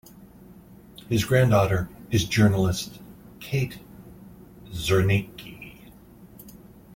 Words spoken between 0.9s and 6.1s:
His granddaughter is journalist Kate Zernike.